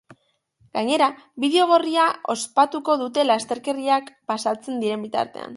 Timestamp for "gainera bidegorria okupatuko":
0.77-2.97